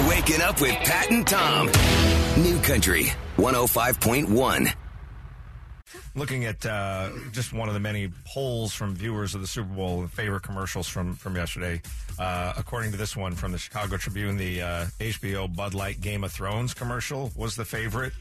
[0.00, 1.66] You're waking up with Pat and Tom.
[2.42, 4.72] New Country 105.1.
[6.14, 10.06] Looking at uh, just one of the many polls from viewers of the Super Bowl,
[10.06, 11.82] favorite commercials from from yesterday.
[12.18, 16.24] Uh, according to this one from the Chicago Tribune, the uh, HBO Bud Light Game
[16.24, 18.14] of Thrones commercial was the favorite.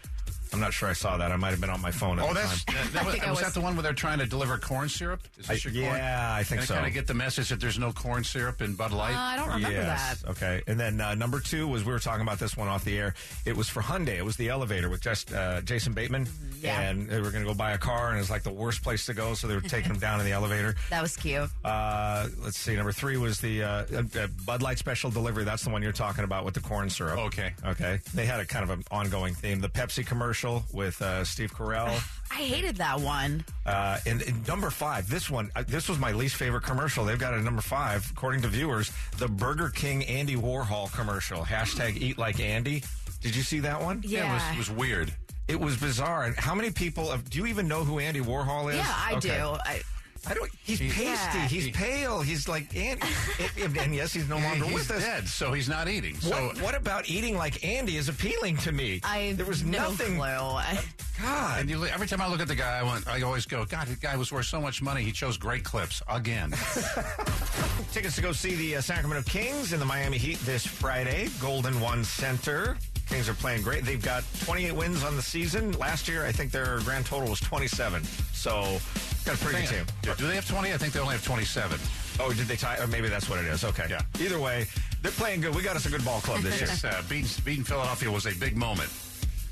[0.54, 1.32] I'm not sure I saw that.
[1.32, 2.76] I might have been on my phone at Oh, the that's time.
[2.76, 5.22] that, that was, was was- that the one where they're trying to deliver corn syrup?
[5.38, 5.98] Is this I- your corn?
[5.98, 6.74] yeah, I think and so.
[6.76, 9.14] Kind of get the message that there's no corn syrup in Bud Light.
[9.16, 10.22] Uh, I don't remember yes.
[10.22, 10.30] that.
[10.32, 10.62] Okay.
[10.68, 13.14] And then uh, number two was we were talking about this one off the air.
[13.46, 14.18] It was for Hyundai.
[14.18, 16.28] It was the elevator with just uh, Jason Bateman.
[16.62, 16.80] Yeah.
[16.82, 18.82] And they were going to go buy a car, and it was like the worst
[18.84, 20.76] place to go, so they were taking him down in the elevator.
[20.90, 21.50] That was cute.
[21.64, 22.76] Uh, let's see.
[22.76, 25.44] Number three was the uh, uh, Bud Light special delivery.
[25.44, 27.18] That's the one you're talking about with the corn syrup.
[27.20, 27.54] Okay.
[27.66, 28.00] Okay.
[28.14, 29.60] They had a kind of an ongoing theme.
[29.60, 30.39] The Pepsi commercial
[30.74, 31.88] with uh, Steve Carell.
[32.32, 33.44] I hated that one.
[33.66, 37.04] Uh, and, and number five, this one, uh, this was my least favorite commercial.
[37.06, 41.44] They've got it at number five, according to viewers, the Burger King Andy Warhol commercial.
[41.44, 42.84] Hashtag Eat Like Andy.
[43.22, 44.02] Did you see that one?
[44.06, 44.30] Yeah.
[44.30, 45.14] it was, it was weird.
[45.48, 46.26] It was bizarre.
[46.26, 47.10] And how many people?
[47.12, 48.78] Have, do you even know who Andy Warhol is?
[48.78, 49.30] Yeah, I Okay.
[49.38, 49.58] do.
[49.66, 49.82] I,
[50.28, 50.50] I don't.
[50.64, 51.38] He's He- pasty.
[51.40, 51.48] Yeah.
[51.48, 52.22] He's He- pale.
[52.22, 53.08] He's like Andy.
[53.62, 55.02] and, and yes, he's no longer he's with us.
[55.04, 56.16] dead, so he's not eating.
[56.20, 59.00] So What, what about eating like Andy is appealing to me?
[59.04, 60.16] I there was no nothing.
[60.18, 60.24] clue.
[60.26, 60.80] I-
[61.22, 63.66] God, And you, every time I look at the guy, I, want, I always go,
[63.66, 65.02] God, the guy was worth so much money.
[65.04, 66.52] He chose great clips again.
[67.92, 71.28] Tickets to go see the uh, Sacramento Kings and the Miami Heat this Friday.
[71.42, 72.78] Golden One Center.
[73.10, 73.84] Kings are playing great.
[73.84, 75.72] They've got 28 wins on the season.
[75.74, 78.04] Last year, I think their grand total was 27.
[78.34, 78.80] So,
[79.26, 79.86] got a pretty good team.
[80.04, 80.72] Do do they have 20?
[80.72, 81.80] I think they only have 27.
[82.20, 82.78] Oh, did they tie?
[82.78, 83.64] Or maybe that's what it is.
[83.64, 83.88] Okay.
[83.90, 84.02] Yeah.
[84.20, 84.68] Either way,
[85.02, 85.56] they're playing good.
[85.56, 86.70] We got us a good ball club this year.
[86.70, 88.90] Yes, uh, beating, beating Philadelphia was a big moment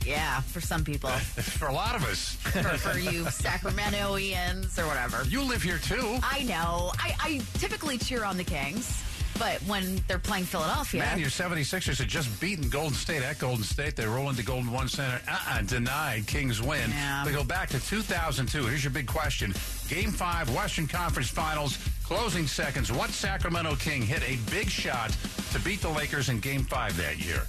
[0.08, 1.10] yeah, for some people.
[1.60, 2.36] for a lot of us.
[2.36, 5.24] for, for you Sacramentoians or whatever.
[5.28, 6.18] You live here too.
[6.24, 6.94] I know.
[6.98, 9.04] I, I typically cheer on the Kings,
[9.40, 13.64] but when they're playing Philadelphia, Man, your 76ers had just beaten Golden State at Golden
[13.64, 13.96] State.
[13.96, 15.22] They roll into Golden One Center.
[15.28, 16.28] Uh-uh, denied.
[16.28, 16.90] Kings win.
[16.90, 17.24] Yeah.
[17.26, 18.66] They go back to 2002.
[18.66, 19.54] Here's your big question.
[19.88, 22.92] Game 5, Western Conference Finals, closing seconds.
[22.92, 25.16] What Sacramento King hit a big shot
[25.52, 27.44] to beat the Lakers in Game 5 that year?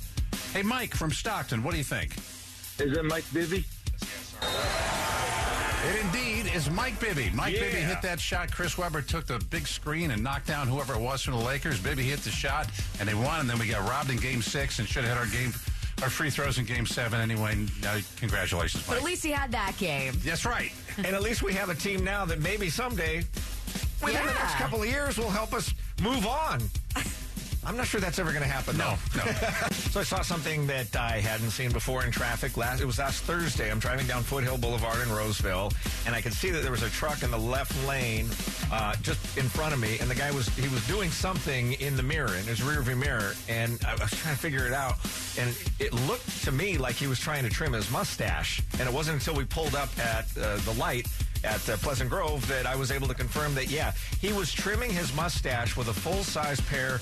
[0.52, 2.16] Hey, Mike from Stockton, what do you think?
[2.78, 3.64] Is it Mike Bibby?
[5.86, 7.30] It indeed is Mike Bibby.
[7.34, 7.60] Mike Yeah.
[7.60, 8.52] Bibby hit that shot.
[8.52, 11.80] Chris Webber took the big screen and knocked down whoever it was from the Lakers.
[11.80, 12.68] Bibby hit the shot,
[13.00, 13.40] and they won.
[13.40, 15.52] And then we got robbed in Game Six and should have had our game,
[16.02, 17.56] our free throws in Game Seven anyway.
[17.86, 18.96] Uh, congratulations, Mike.
[18.96, 20.14] but at least he had that game.
[20.24, 20.72] That's right.
[20.98, 23.18] and at least we have a team now that maybe someday,
[24.02, 25.72] within the next couple of years, will help us
[26.02, 26.60] move on.
[27.68, 28.78] I'm not sure that's ever going to happen.
[28.78, 29.24] No, though.
[29.26, 29.32] no.
[29.88, 32.56] So I saw something that I hadn't seen before in traffic.
[32.56, 33.70] Last it was last Thursday.
[33.70, 35.72] I'm driving down Foothill Boulevard in Roseville,
[36.06, 38.26] and I could see that there was a truck in the left lane,
[38.72, 41.96] uh, just in front of me, and the guy was he was doing something in
[41.96, 44.96] the mirror in his rearview mirror, and I was trying to figure it out,
[45.38, 48.94] and it looked to me like he was trying to trim his mustache, and it
[48.94, 51.06] wasn't until we pulled up at uh, the light
[51.44, 54.90] at uh, Pleasant Grove that I was able to confirm that yeah, he was trimming
[54.90, 57.00] his mustache with a full size pair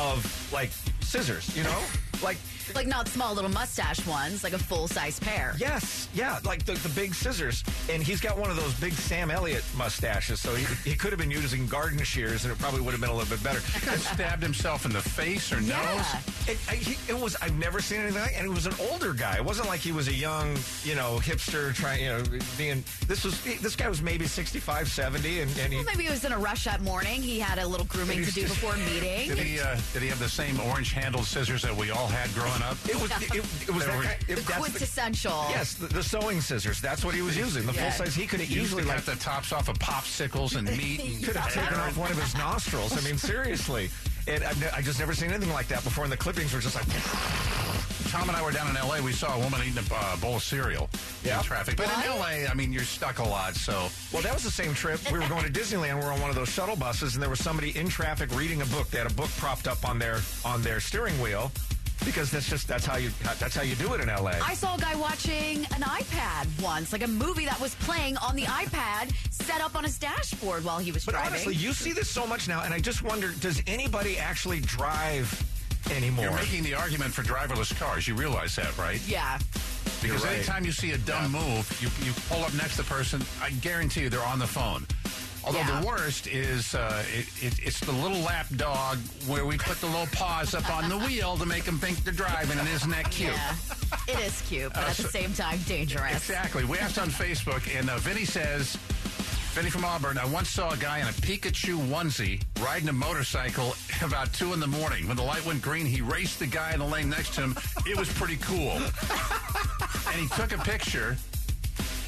[0.00, 1.82] of like scissors, you know,
[2.22, 2.38] like
[2.74, 5.54] Like not small little mustache ones, like a full size pair.
[5.58, 7.64] Yes, yeah, like the, the big scissors.
[7.90, 11.18] And he's got one of those big Sam Elliott mustaches, so he, he could have
[11.18, 13.58] been using garden shears, and it probably would have been a little bit better.
[13.60, 15.82] Stabbed himself in the face or Yeah.
[15.82, 16.48] nose.
[16.48, 19.12] It, I, he, it was I've never seen anything like, and it was an older
[19.14, 19.36] guy.
[19.36, 22.22] It wasn't like he was a young, you know, hipster trying, you know,
[22.56, 22.84] being.
[23.08, 25.76] This was this guy was maybe 65, 70, and, and he.
[25.78, 27.20] Well, maybe it was in a rush that morning.
[27.22, 29.28] He had a little grooming to do before meeting.
[29.28, 29.58] Did he?
[29.60, 32.76] Uh, did he have the same orange-handled scissors that we all had growing up?
[32.88, 33.34] It was it,
[33.68, 35.46] it was that kind, it, the that's the- quintessential.
[35.50, 36.80] yes, the, the sewing scissors.
[36.80, 37.66] That's what he was using.
[37.66, 37.90] The Yeah.
[37.90, 38.14] full size.
[38.14, 41.00] He could have easily usually like cut the tops off of popsicles and meat.
[41.04, 42.96] And could have taken off one of his nostrils.
[42.96, 43.90] I mean, seriously.
[44.28, 46.04] And I've, ne- I just never seen anything like that before.
[46.04, 46.84] And the clippings were just like,
[48.10, 49.00] Tom and I were down in L.A.
[49.02, 50.90] We saw a woman eating a uh, bowl of cereal
[51.24, 51.38] Yeah.
[51.38, 51.76] in traffic.
[51.76, 54.74] But in L.A., I mean, you're stuck a lot, so well, that was the same
[54.74, 55.00] trip.
[55.12, 55.94] We were going to Disneyland.
[55.98, 58.62] We were on one of those shuttle buses, and there was somebody in traffic reading
[58.62, 58.90] a book.
[58.90, 61.52] They had a book propped up on their on their steering wheel
[62.04, 64.32] because that's just that's how you that's how you do it in LA.
[64.42, 68.36] I saw a guy watching an iPad once, like a movie that was playing on
[68.36, 71.32] the iPad, set up on his dashboard while he was but driving.
[71.32, 75.28] honestly, you see this so much now, and I just wonder: does anybody actually drive
[75.90, 76.26] anymore?
[76.26, 78.06] you're making the argument for driverless cars.
[78.08, 79.00] You realize that, right?
[79.06, 79.38] yeah.
[80.02, 80.36] Because right.
[80.36, 83.50] anytime you see a dumb move, you, you pull up next to the person, I
[83.50, 84.86] guarantee you they're on the phone.
[85.44, 85.80] Although Yeah.
[85.80, 89.86] the worst is uh, it, it, it's the little lap dog where we put the
[89.86, 93.10] little paws up on the wheel to make them think they're driving, and isn't that
[93.10, 93.32] cute?
[93.32, 93.54] Yeah.
[94.08, 96.12] It is cute, but at the same time, dangerous.
[96.12, 96.64] Exactly.
[96.64, 98.76] We asked on Facebook, and uh, Vinny says
[99.54, 100.16] Vinny from Auburn.
[100.18, 104.60] I once saw a guy in a Pikachu onesie riding a motorcycle about two in
[104.60, 105.08] the morning.
[105.08, 107.56] When the light went green, he raced the guy in the lane next to him.
[107.86, 108.72] It was pretty cool.
[108.72, 111.16] and he took a picture,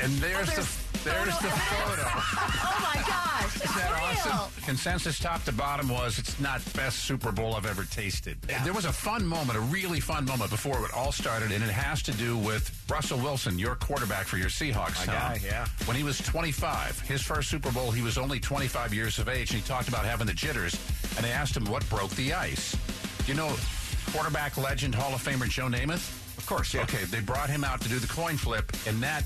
[0.00, 0.68] and there's, Oh, the
[1.04, 2.08] there's the photo.
[2.64, 3.56] Oh my gosh.
[3.56, 3.90] Isn't that
[4.24, 4.32] real.
[4.34, 4.62] awesome?
[4.64, 8.40] Consensus top to bottom was it's not best Super Bowl I've ever tasted.
[8.64, 11.70] There was a fun moment, a really fun moment before it all started, and it
[11.70, 15.06] has to do with Russell Wilson, your quarterback for your Seahawks.
[15.06, 15.14] My Tom.
[15.14, 15.66] guy, yeah.
[15.86, 19.50] When he was 25, his first Super Bowl, he was only 25 years of age,
[19.50, 20.74] and he talked about having the jitters,
[21.16, 22.76] and they asked him what broke the ice.
[23.26, 23.54] You know,
[24.12, 26.18] quarterback legend, Hall of Famer Joe Namath?
[26.38, 26.82] Of course, yeah.
[26.82, 29.24] Okay, they brought him out to do the coin flip, and that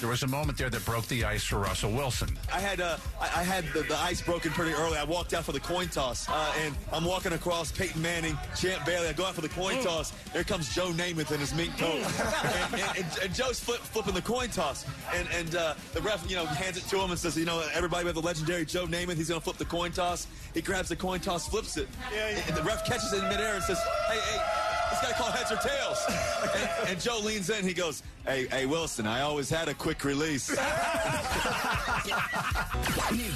[0.00, 2.38] there was a moment there that broke the ice for Russell Wilson.
[2.52, 4.96] I had uh, I, I had the, the ice broken pretty early.
[4.96, 8.84] I walked out for the coin toss, uh, and I'm walking across Peyton Manning, Champ
[8.86, 9.08] Bailey.
[9.08, 10.12] I go out for the coin toss.
[10.32, 14.14] There comes Joe Namath in his mink coat, and, and, and, and Joe's flip, flipping
[14.14, 17.18] the coin toss, and and uh, the ref, you know, hands it to him and
[17.18, 19.16] says, you know, everybody we have the legendary Joe Namath.
[19.16, 20.26] He's gonna flip the coin toss.
[20.54, 23.64] He grabs the coin toss, flips it, and the ref catches it in midair and
[23.64, 23.78] says,
[24.08, 24.57] hey, hey.
[25.00, 25.98] This guy called heads or tails.
[26.56, 27.64] and, and Joe leans in.
[27.64, 29.06] He goes, "Hey, hey, Wilson.
[29.06, 30.56] I always had a quick release." New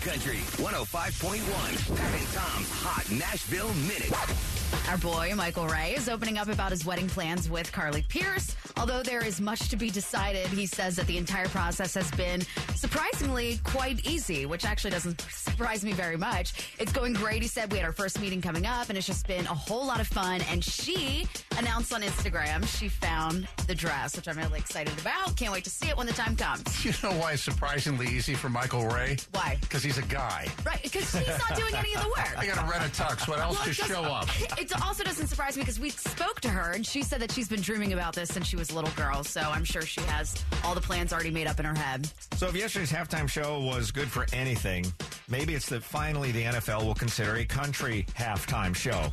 [0.00, 1.96] Country 105.1.
[1.96, 4.61] Pat and Tom's Hot Nashville Minute.
[4.88, 8.56] Our boy, Michael Ray, is opening up about his wedding plans with Carly Pearce.
[8.76, 12.42] Although there is much to be decided, he says that the entire process has been
[12.74, 16.74] surprisingly quite easy, which actually doesn't surprise me very much.
[16.78, 17.42] It's going great.
[17.42, 19.86] He said we had our first meeting coming up, and it's just been a whole
[19.86, 20.40] lot of fun.
[20.50, 21.26] And she
[21.58, 25.36] announced on Instagram she found the dress, which I'm really excited about.
[25.36, 26.62] Can't wait to see it when the time comes.
[26.92, 29.16] You know why it's surprisingly easy for Michael Ray?
[29.32, 29.56] Why?
[29.60, 30.48] Because he's a guy.
[30.66, 32.36] Right, because she's not doing any of the work.
[32.38, 33.28] I got to rent a tux.
[33.28, 33.56] What else?
[33.56, 34.28] Well, Just show up.
[34.62, 37.48] It also doesn't surprise me because we spoke to her and she said that she's
[37.48, 39.24] been dreaming about this since she was a little girl.
[39.24, 42.08] So I'm sure she has all the plans already made up in her head.
[42.36, 44.86] So if yesterday's halftime show was good for anything,
[45.28, 49.08] maybe it's that finally the NFL will consider a country halftime show.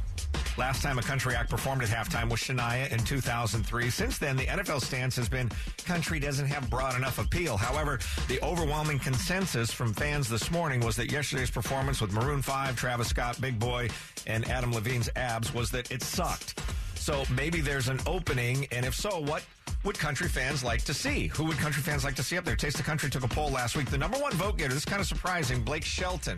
[0.57, 3.89] Last time a country act performed at halftime was Shania in 2003.
[3.89, 5.49] Since then, the NFL stance has been
[5.85, 7.55] country doesn't have broad enough appeal.
[7.57, 12.75] However, the overwhelming consensus from fans this morning was that yesterday's performance with Maroon 5,
[12.75, 13.89] Travis Scott, Big Boi,
[14.27, 16.59] and Adam Levine's abs was that it sucked.
[16.95, 19.43] So maybe there's an opening, and if so, what
[19.85, 21.27] would country fans like to see?
[21.27, 22.55] Who would country fans like to see up there?
[22.55, 23.89] Taste of Country took a poll last week.
[23.89, 26.37] The number one vote getter, this is kind of surprising, Blake Shelton.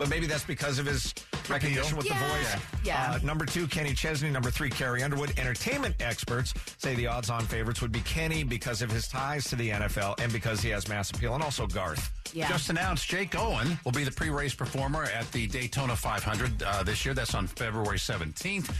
[0.00, 1.12] But maybe that's because of his
[1.50, 2.18] recognition with Yeah.
[2.18, 2.56] the voice.
[2.84, 3.12] Yeah.
[3.12, 4.30] Uh, number two, Kenny Chesney.
[4.30, 5.38] Number three, Carrie Underwood.
[5.38, 9.56] Entertainment experts say the odds on favorites would be Kenny because of his ties to
[9.56, 12.10] the NFL and because he has mass appeal, and also Garth.
[12.32, 12.48] Yeah.
[12.48, 17.04] Just announced Jake Owen will be the pre-race performer at the Daytona 500 uh, this
[17.04, 17.12] year.
[17.12, 18.70] That's on February 17th.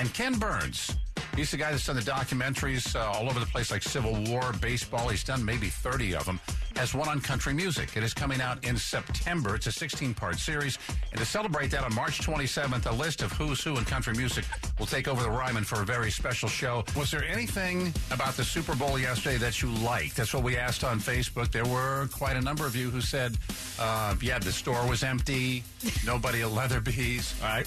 [0.00, 0.96] And Ken Burns,
[1.36, 4.54] he's the guy that's done the documentaries uh, all over the place, like Civil War,
[4.62, 5.08] baseball.
[5.08, 6.40] He's done maybe 30 of them.
[6.80, 7.94] Has one on country music.
[7.94, 9.54] It is coming out in September.
[9.54, 10.78] It's a 16-part series.
[11.10, 14.46] And to celebrate that on March 27th, a list of who's who in country music
[14.78, 16.82] will take over the Ryman for a very special show.
[16.96, 20.16] Was there anything about the Super Bowl yesterday that you liked?
[20.16, 21.50] That's what we asked on Facebook.
[21.50, 23.36] There were quite a number of you who said,
[23.78, 25.62] uh, yeah, the store was empty,
[26.06, 27.34] nobody at Leatherby's.
[27.42, 27.66] All right.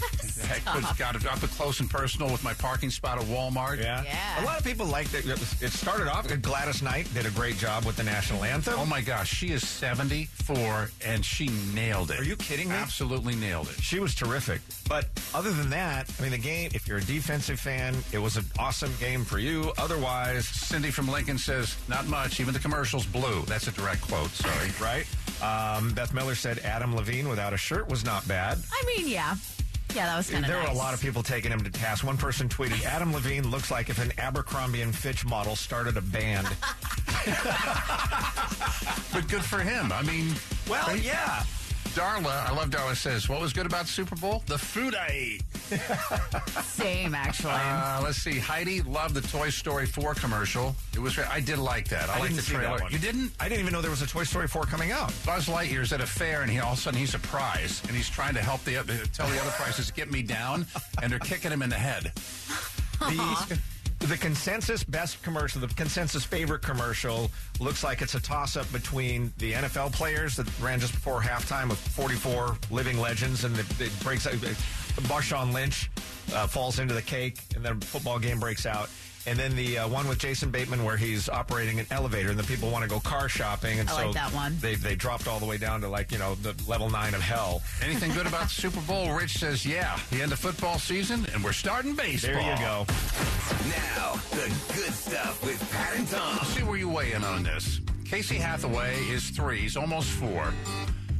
[0.65, 3.77] I could- got it up close and personal with my parking spot at Walmart.
[3.79, 4.01] Yeah.
[4.05, 4.43] Yeah.
[4.43, 5.25] A lot of people liked it.
[5.27, 8.73] It started off, Gladys Knight did a great job with the national anthem.
[8.79, 12.19] Oh my gosh, she is 74 and she nailed it.
[12.19, 12.75] Are you kidding me?
[12.75, 13.75] Absolutely nailed it.
[13.81, 14.61] She was terrific.
[14.87, 18.37] But other than that, I mean, the game, if you're a defensive fan, it was
[18.37, 19.71] an awesome game for you.
[19.77, 22.39] Otherwise, Cindy from Lincoln says, not much.
[22.39, 23.41] Even the commercials blue.
[23.43, 24.29] That's a direct quote.
[24.31, 24.69] Sorry.
[24.81, 25.05] right?
[25.77, 28.57] Um, Beth Miller said Adam Levine without a shirt was not bad.
[28.71, 29.35] I mean, yeah.
[29.95, 30.69] Yeah, that was kind of There nice.
[30.69, 32.03] were a lot of people taking him to task.
[32.03, 36.01] One person tweeted, Adam Levine looks like if an Abercrombie and Fitch model started a
[36.01, 36.47] band.
[39.13, 39.91] But good for him.
[39.91, 40.33] I mean,
[40.69, 41.43] well, yeah.
[41.93, 44.41] Darla, I love Darla says, what was good about Super Bowl?
[44.47, 45.43] The food I ate.
[46.63, 47.51] Same, actually.
[47.53, 48.39] Uh, let's see.
[48.39, 50.75] Heidi loved the Toy Story 4 commercial.
[50.95, 51.19] It was.
[51.19, 52.09] I did like that.
[52.09, 52.81] I, I liked didn't the see that trailer.
[52.81, 52.91] one.
[52.91, 53.31] You didn't?
[53.39, 55.13] I didn't even know there was a Toy Story 4 coming out.
[55.23, 57.95] Buzz Lightyear's at a fair, and he all of a sudden he's a prize, and
[57.95, 60.65] he's trying to help the other, tell the other prizes get me down,
[61.03, 62.11] and they're kicking him in the head.
[62.99, 63.59] The,
[64.07, 69.31] the consensus best commercial, the consensus favorite commercial, looks like it's a toss up between
[69.37, 73.91] the NFL players that ran just before halftime of 44 living legends, and it, it
[74.03, 74.33] breaks out.
[75.03, 75.89] Marshawn Lynch
[76.33, 78.89] uh, falls into the cake, and then football game breaks out.
[79.25, 82.43] And then the uh, one with Jason Bateman where he's operating an elevator, and the
[82.43, 84.57] people want to go car shopping, and I so like that one.
[84.59, 87.21] They they dropped all the way down to like you know the level nine of
[87.21, 87.61] hell.
[87.81, 89.13] Anything good about the Super Bowl?
[89.13, 92.33] Rich says, yeah, the end of football season, and we're starting baseball.
[92.33, 92.85] There you go.
[93.69, 96.37] Now, the good stuff with Pat and Tom.
[96.37, 97.79] Let's see where you weigh in on this.
[98.05, 99.59] Casey Hathaway is three.
[99.61, 100.53] He's almost four.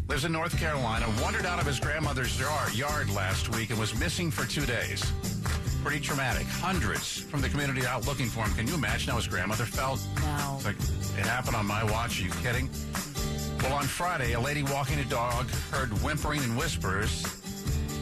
[0.09, 3.97] lives in North Carolina, wandered out of his grandmother's yard, yard last week and was
[3.97, 5.11] missing for two days.
[5.83, 6.47] Pretty traumatic.
[6.47, 8.53] Hundreds from the community out looking for him.
[8.55, 9.99] Can you imagine how his grandmother felt?
[10.21, 10.53] No.
[10.55, 10.77] It's like,
[11.19, 12.21] it happened on my watch.
[12.21, 12.69] Are you kidding?
[13.61, 17.25] Well, on Friday, a lady walking a dog heard whimpering and whispers,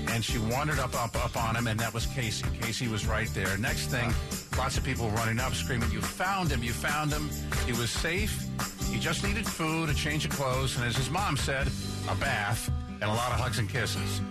[0.09, 2.45] and she wandered up, up, up on him, and that was Casey.
[2.61, 3.57] Casey was right there.
[3.57, 4.13] Next thing,
[4.57, 7.29] lots of people running up, screaming, You found him, you found him.
[7.65, 8.45] He was safe.
[8.91, 11.67] He just needed food, a change of clothes, and as his mom said,
[12.07, 12.71] a bath,
[13.01, 14.21] and a lot of hugs and kisses.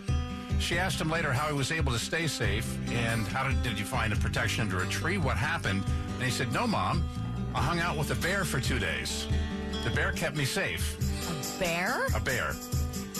[0.60, 3.78] She asked him later how he was able to stay safe and how did, did
[3.78, 5.18] you find a protection under a tree?
[5.18, 5.82] What happened?
[6.14, 7.02] And he said, No, mom.
[7.54, 9.26] I hung out with a bear for two days.
[9.82, 10.96] The bear kept me safe.
[11.56, 12.06] A bear?
[12.14, 12.54] A bear.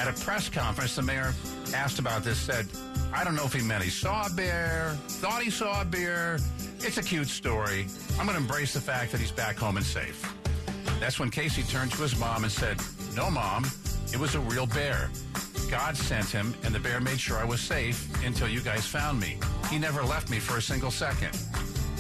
[0.01, 1.33] At a press conference, the mayor
[1.75, 2.69] asked about this, said,
[3.13, 6.39] I don't know if he meant he saw a bear, thought he saw a bear.
[6.79, 7.87] It's a cute story.
[8.19, 10.33] I'm going to embrace the fact that he's back home and safe.
[11.01, 12.81] That's when Casey turned to his mom and said,
[13.17, 13.67] No, mom,
[14.13, 15.11] it was a real bear.
[15.71, 19.21] God sent him, and the bear made sure I was safe until you guys found
[19.21, 19.39] me.
[19.71, 21.39] He never left me for a single second.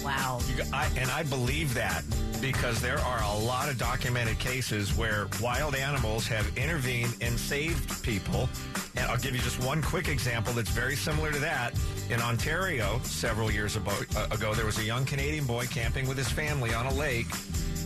[0.02, 0.40] Wow.
[0.48, 2.02] You, I, and I believe that
[2.40, 8.02] because there are a lot of documented cases where wild animals have intervened and saved
[8.02, 8.48] people.
[8.96, 11.78] And I'll give you just one quick example that's very similar to that.
[12.08, 16.18] In Ontario, several years ago, uh, ago there was a young Canadian boy camping with
[16.18, 17.28] his family on a lake.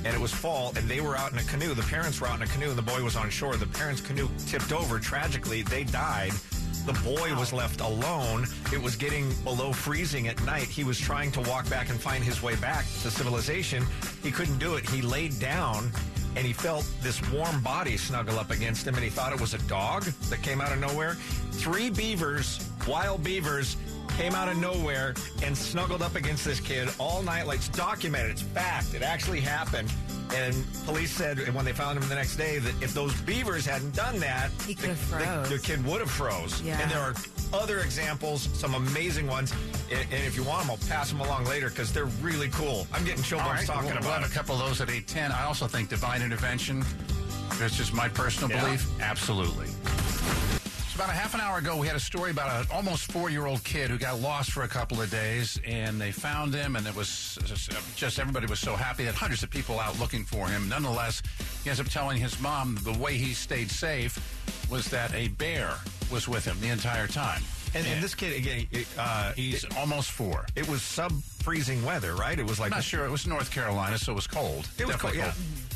[0.04, 1.74] And it was fall, and they were out in a canoe.
[1.74, 3.56] The parents were out in a canoe, and the boy was on shore.
[3.56, 4.98] The parents' canoe tipped over.
[4.98, 6.32] Tragically, they died.
[6.86, 8.46] The boy was left alone.
[8.70, 10.64] It was getting below freezing at night.
[10.64, 13.86] He was trying to walk back and find his way back to civilization.
[14.22, 14.86] He couldn't do it.
[14.90, 15.90] He laid down
[16.36, 19.54] and he felt this warm body snuggle up against him and he thought it was
[19.54, 21.14] a dog that came out of nowhere.
[21.52, 23.76] Three beavers, wild beavers,
[24.16, 27.46] came out of nowhere and snuggled up against this kid all night.
[27.46, 29.92] Like it's documented, it's fact, it actually happened.
[30.34, 30.54] And
[30.84, 34.18] police said when they found him the next day that if those beavers hadn't done
[34.20, 35.48] that, He could have the- the- froze.
[35.50, 36.60] The, kid would have froze.
[36.62, 36.80] Yeah.
[36.80, 37.14] And there are
[37.52, 39.52] other examples, some amazing ones.
[39.92, 42.86] And, and if you want them, I'll pass them along later because they're really cool.
[42.92, 44.32] I'm getting chill bumps right, talking we'll, we'll about have it.
[44.32, 45.30] a couple of those at 810.
[45.30, 46.84] I also think divine intervention,
[47.58, 48.64] that's just my personal Yeah.
[48.64, 49.68] belief, absolutely.
[50.94, 53.64] So about a half an hour ago, we had a story about an almost four-year-old
[53.64, 56.94] kid who got lost for a couple of days, and they found him, and it
[56.94, 57.36] was
[57.96, 60.68] just everybody was so happy that hundreds of people out looking for him.
[60.68, 61.20] Nonetheless,
[61.64, 64.16] he ends up telling his mom the way he stayed safe
[64.70, 65.74] was that a bear
[66.12, 67.42] was with him the entire time.
[67.74, 70.46] And, and this kid, again, it, uh, He's it, almost four.
[70.54, 71.10] it was sub
[71.42, 72.38] freezing weather, right?
[72.38, 73.04] It was like I'm not sure.
[73.04, 74.68] It was North Carolina, so it was cold.
[74.78, 75.42] It was Definitely cold, yeah.
[75.64, 75.73] And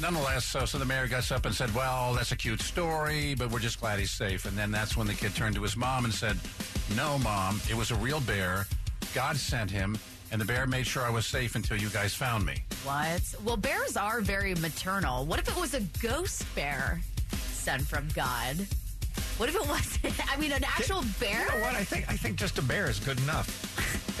[0.00, 3.58] nonetheless, so, the mayor got up and said, well, that's a cute story, but we're
[3.58, 4.44] just glad he's safe.
[4.44, 6.36] And then that's when the kid turned to his mom and said,
[6.96, 8.66] no, mom, it was a real bear.
[9.14, 9.98] God sent him,
[10.32, 12.62] and the bear made sure I was safe until you guys found me.
[12.84, 13.22] What?
[13.44, 15.24] Well, bears are very maternal.
[15.24, 17.00] What if it was a ghost bear
[17.32, 18.56] sent from God?
[19.40, 20.30] What if it wasn't?
[20.30, 21.46] I mean, an actual bear?
[21.46, 21.74] You know what?
[21.74, 23.48] I think I think just a bear is good enough.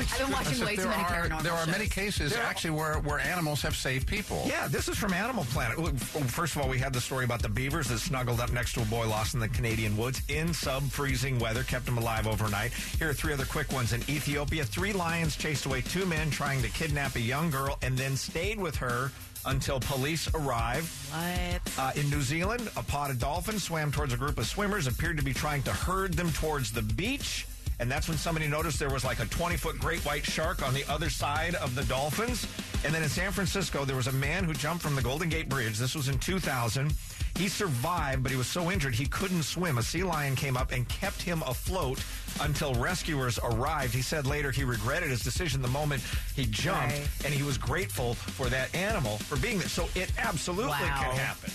[0.00, 2.70] I've been watching way too there many are, paranormal There are many cases, There actually,
[2.70, 4.42] where, where animals have saved people.
[4.46, 5.98] Yeah, this is from Animal Planet.
[5.98, 8.80] First of all, we had the story about the beavers that snuggled up next to
[8.80, 12.72] a boy lost in the Canadian woods in sub-freezing weather, kept him alive overnight.
[12.72, 13.92] Here are three other quick ones.
[13.92, 17.98] In Ethiopia, three lions chased away two men trying to kidnap a young girl and
[17.98, 19.12] then stayed with her
[19.46, 20.88] until police arrived.
[21.12, 21.78] What?
[21.78, 25.16] Uh, in New Zealand, a pod of dolphins swam towards a group of swimmers, appeared
[25.16, 27.46] to be trying to herd them towards the beach.
[27.80, 30.74] And that's when somebody noticed there was like a 20 foot great white shark on
[30.74, 32.46] the other side of the dolphins.
[32.84, 35.48] And then in San Francisco, there was a man who jumped from the Golden Gate
[35.48, 35.78] Bridge.
[35.78, 36.92] This was in 2000.
[37.40, 39.78] He survived, but he was so injured he couldn't swim.
[39.78, 42.04] A sea lion came up and kept him afloat
[42.42, 43.94] until rescuers arrived.
[43.94, 46.02] He said later he regretted his decision the moment
[46.36, 47.08] he jumped, Right.
[47.24, 49.68] and he was grateful for that animal for being there.
[49.68, 51.00] So it absolutely Wow.
[51.00, 51.50] can happen.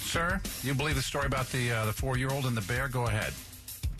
[0.00, 2.86] Sir, you believe the story about the, uh, the four-year-old and the bear?
[2.88, 3.32] Go ahead.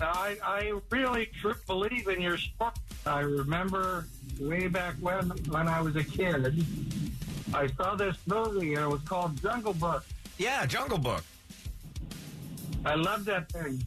[0.03, 2.79] I, I really tr- believe in your sport.
[3.07, 4.07] I remember
[4.39, 6.63] way back when, when I was a kid,
[7.55, 10.05] I saw this movie and it was called Jungle Book.
[10.39, 11.23] Yeah, Jungle Book.
[12.85, 13.83] I love that thing.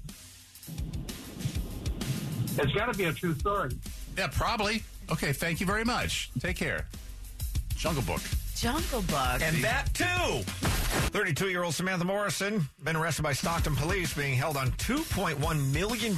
[2.57, 3.71] It's got to be a true story.
[4.17, 4.83] Yeah, probably.
[5.11, 6.31] Okay, thank you very much.
[6.39, 6.85] Take care.
[7.75, 8.21] Jungle Book.
[8.55, 9.41] Jungle Book.
[9.41, 10.43] And that too.
[11.11, 16.15] 32 year old Samantha Morrison been arrested by Stockton police, being held on $2.1 million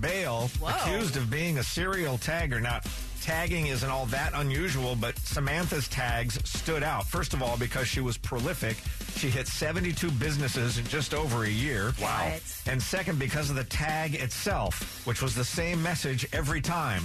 [0.00, 0.68] bail, Whoa.
[0.68, 2.62] accused of being a serial tagger.
[2.62, 2.80] Now,
[3.24, 7.06] tagging isn't all that unusual, but Samantha's tags stood out.
[7.06, 8.76] First of all, because she was prolific.
[9.18, 11.94] She hit 72 businesses in just over a year.
[12.02, 12.28] Wow.
[12.32, 12.42] What?
[12.66, 17.02] And second, because of the tag itself, which was the same message every time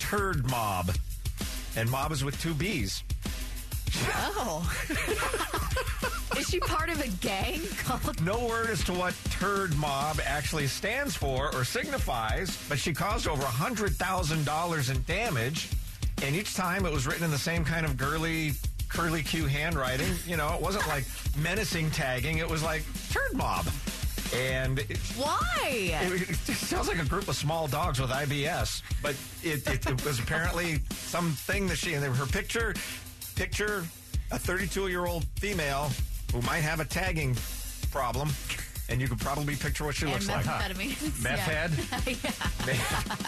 [0.00, 0.92] Turd Mob.
[1.76, 3.04] And mob is with two B's.
[3.94, 4.70] Oh.
[6.38, 10.66] Is she part of a gang called No word as to what turd mob actually
[10.66, 15.68] stands for or signifies, but she caused over $100,000 in damage.
[16.22, 18.52] And each time it was written in the same kind of girly,
[18.88, 20.14] curly Q handwriting.
[20.26, 21.04] You know, it wasn't like
[21.38, 23.66] menacing tagging, it was like turd mob.
[24.34, 25.48] And it, Why?
[26.02, 29.86] it, it just sounds like a group of small dogs with IBS, but it, it,
[29.86, 32.74] it was apparently something that she and her picture
[33.46, 33.84] picture
[34.30, 35.90] a 32 year old female
[36.32, 37.36] who might have a tagging
[37.90, 38.28] problem,
[38.88, 40.44] and you could probably picture what she And looks like.
[40.44, 41.20] methamphetamines.
[41.24, 41.66] Meth yeah.
[41.66, 41.70] head?
[42.64, 42.78] Maybe,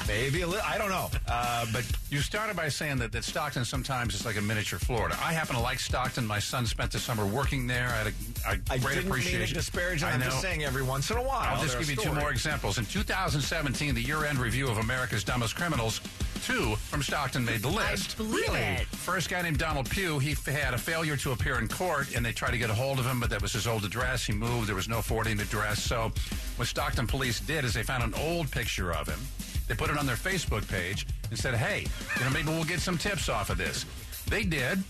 [0.06, 0.64] maybe a little.
[0.64, 4.36] I don't know, uh, but You started by saying that, that Stockton sometimes is like
[4.36, 5.18] a miniature Florida.
[5.20, 6.24] I happen to like Stockton.
[6.24, 7.88] My son spent the summer working there.
[7.88, 8.10] I had a,
[8.48, 9.54] a I great didn't mean to appreciation.
[9.56, 10.06] disparage it.
[10.06, 10.26] I I'm know.
[10.26, 11.40] just saying every once in a while.
[11.56, 12.78] I'll just give you two more examples.
[12.78, 16.00] In 2017, the year-end review of America's Dumbest Criminals,
[16.44, 18.16] two from Stockton made the I list.
[18.18, 18.58] really?
[18.60, 18.86] it.
[18.86, 22.24] First guy named Donald Pugh, he f- had a failure to appear in court, and
[22.24, 24.24] they tried to get a hold of him, but that was his old address.
[24.24, 24.68] He moved.
[24.68, 25.82] There was no forwarding address.
[25.82, 26.12] So
[26.56, 29.20] what Stockton police did is they found an old picture of him.
[29.68, 31.86] They put it on their Facebook page and said, hey,
[32.18, 33.86] you know, maybe we'll get some tips off of this.
[34.28, 34.84] They did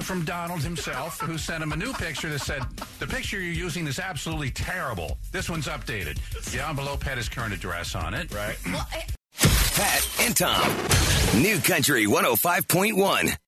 [0.00, 2.62] from Donald himself, who sent him a new picture that said,
[2.98, 5.18] The picture you're using is absolutely terrible.
[5.30, 6.18] This one's updated.
[6.52, 8.32] The envelope had his current address on it.
[8.34, 8.56] Right.
[8.66, 9.04] Well, I-
[9.80, 11.40] Pat and Tom.
[11.40, 13.34] New Country 105.1.